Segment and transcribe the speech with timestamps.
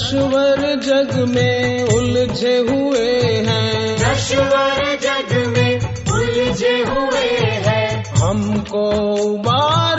[0.00, 3.08] नश्वर जग में उलझे हुए
[3.48, 5.80] हैं। नश्वर जग में
[6.12, 9.89] उलझे हुए हैं। हमको उबार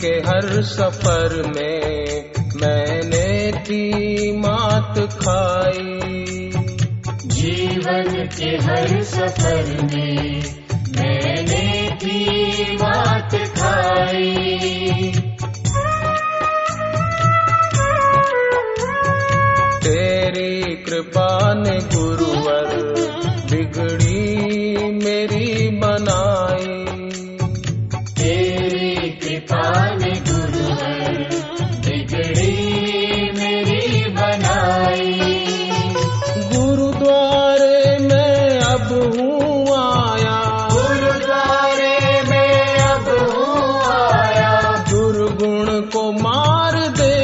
[0.00, 6.00] के हर सफ़र में मैंने थी मात खाई।
[7.26, 10.42] जीवन के हर सफ़र में
[10.98, 15.12] मैंने भी मात खाई।
[19.82, 22.87] तेरी कृपा ने गुरुवर
[31.86, 32.52] बिगड़ी
[33.32, 35.44] मेरी बनाई।
[36.56, 47.17] गुरुद्वारे में अब हूँ आया। गुरुद्वारे में अब हूँ आया। दुर्गुण को मार देना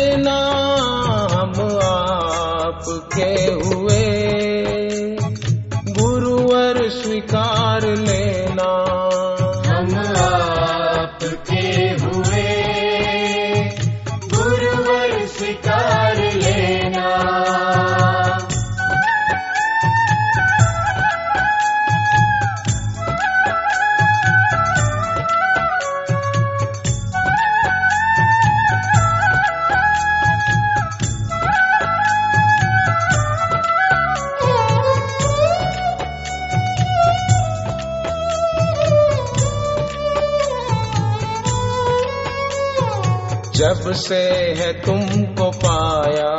[43.74, 44.24] जब से
[44.58, 46.30] है तुमको पाया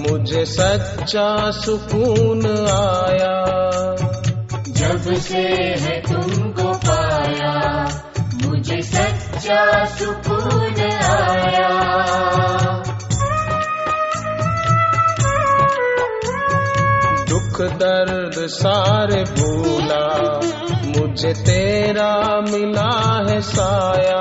[0.00, 3.44] मुझे सच्चा सुकून आया।
[4.68, 5.42] जब से
[5.80, 7.88] है तुमको पाया
[8.44, 11.68] मुझे सच्चा सुकून आया।
[17.28, 20.40] दुख दर्द सारे भूला
[20.84, 24.20] मुझे तेरा मिला है साया।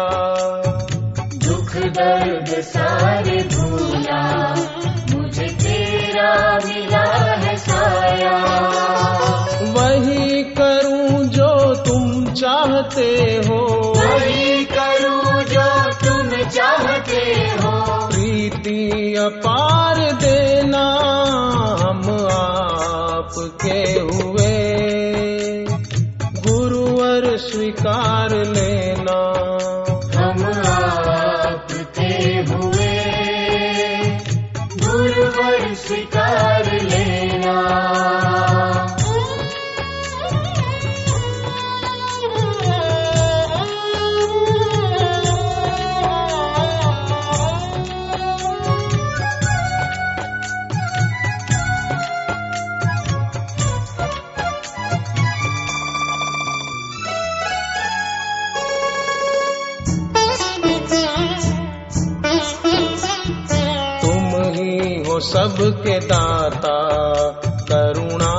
[1.50, 4.50] दुख दर्द सारे भूला।
[5.16, 8.38] मुझे तेरा मिला है साया।
[9.62, 17.72] वही करूँ जो तुम चाहते हो। वही करूँ जो तुम चाहते हो।
[18.08, 20.86] प्रीति अपार देना
[21.81, 24.69] हम आपके हुए।
[26.48, 28.08] गुरुवर स्वीकार
[65.19, 66.77] सबके दाता
[67.71, 68.33] करुणा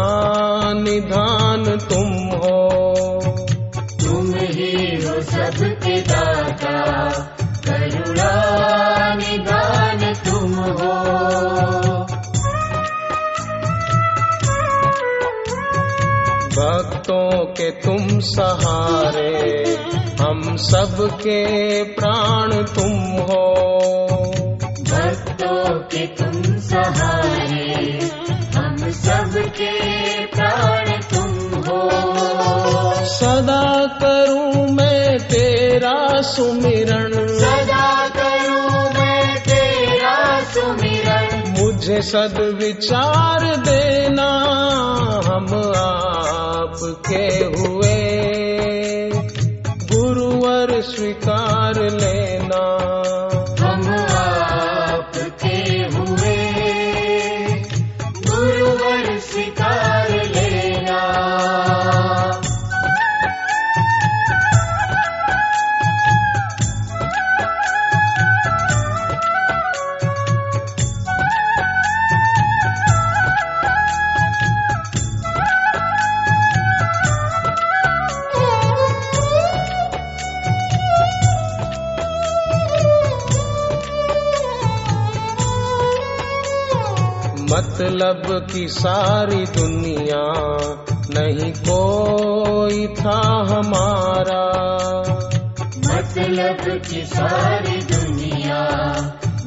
[0.73, 2.71] निधान तुम हो।
[4.00, 7.09] तुम ही हो सबके दाता
[7.69, 8.31] करुणा
[9.15, 10.91] निदान तुम हो।
[16.56, 19.65] भक्तों के तुम सहारे
[20.21, 22.93] हम सबके प्राण तुम
[23.31, 23.50] हो।
[25.43, 27.99] के तुम सहारे
[28.57, 29.71] हम सबके
[30.27, 31.91] प्राण तुम हो।
[33.05, 44.31] सदा करूँ मैं तेरा सुमिरन। सदा करूँ मैं तेरा सुमिरन। मुझे सदविचार देना
[45.27, 48.11] हम आपके हुए।
[49.93, 52.80] गुरुवर स्वीकार लेना
[87.81, 90.25] मतलब की सारी दुनिया
[91.21, 94.43] नहीं कोई था हमारा।
[95.94, 98.69] मतलब की सारी दुनिया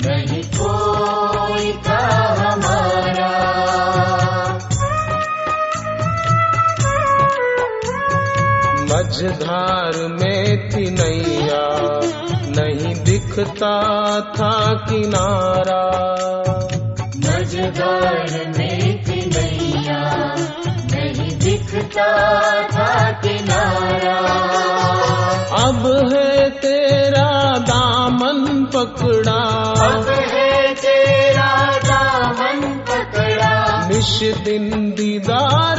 [0.06, 2.08] नहीं कोई था
[2.40, 3.30] हमारा।
[8.82, 11.70] मझधार में थी नैया
[12.62, 13.82] नहीं दिखता
[14.22, 15.84] था किनारा।
[17.56, 20.36] में नैया
[20.94, 22.08] नहीं दिखता
[22.64, 24.18] था किनारा।
[25.64, 29.42] अब है तेरा दामन पकड़ा।
[29.88, 35.73] अब है तेरा दामन पकड़ा। निश दिन दीदार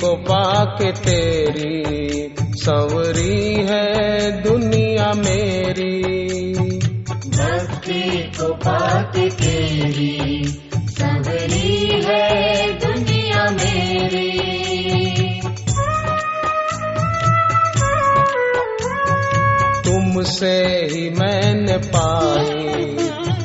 [0.00, 6.02] को पाके तेरी संवरी है दुनिया मेरी।
[7.10, 10.44] भक्ति को पाके तेरी
[10.74, 12.24] संवरी है
[12.78, 14.32] दुनिया मेरी।
[19.84, 20.56] तुमसे
[20.92, 22.66] ही मैंने पाई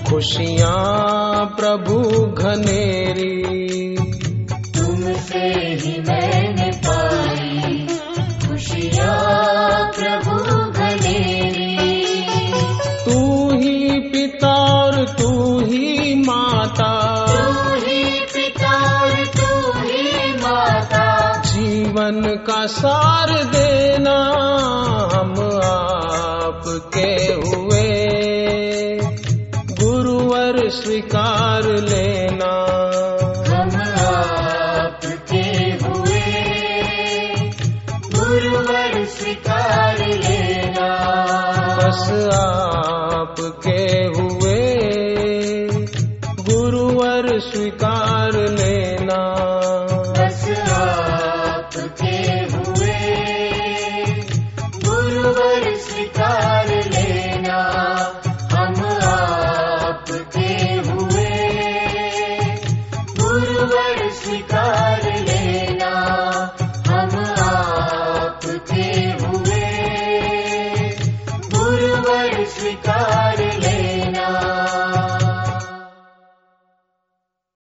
[0.10, 2.00] खुशियाँ प्रभु
[2.44, 3.42] घनेरी।
[4.76, 5.48] तुमसे
[5.82, 6.41] ही मैंने
[22.72, 24.18] सार देना
[25.14, 28.08] हम आपके हुए।
[29.82, 32.54] गुरुवर स्वीकार लेना
[33.50, 35.48] हम आपके
[35.84, 36.22] हुए।
[38.16, 40.90] गुरुवर स्वीकार लेना।
[41.78, 44.01] बस आपके